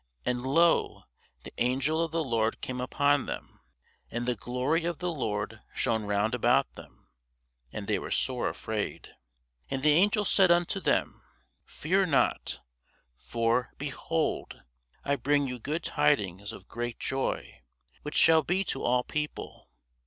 And, 0.25 0.41
lo, 0.41 1.03
the 1.43 1.53
angel 1.59 2.03
of 2.03 2.09
the 2.11 2.23
Lord 2.23 2.59
came 2.59 2.81
upon 2.81 3.27
them, 3.27 3.59
and 4.09 4.25
the 4.27 4.33
glory 4.33 4.83
of 4.83 4.97
the 4.97 5.11
Lord 5.11 5.59
shone 5.75 6.05
round 6.05 6.33
about 6.33 6.73
them: 6.73 7.07
and 7.71 7.85
they 7.85 7.99
were 7.99 8.09
sore 8.09 8.49
afraid. 8.49 9.09
And 9.69 9.83
the 9.83 9.91
angel 9.93 10.25
said 10.25 10.49
unto 10.49 10.79
them, 10.79 11.21
Fear 11.65 12.07
not: 12.07 12.61
for, 13.19 13.73
behold, 13.77 14.63
I 15.05 15.17
bring 15.17 15.47
you 15.47 15.59
good 15.59 15.83
tidings 15.83 16.51
of 16.51 16.67
great 16.67 16.99
joy, 16.99 17.61
which 18.01 18.15
shall 18.15 18.41
be 18.41 18.63
to 18.63 18.83
all 18.83 19.03
people. 19.03 19.69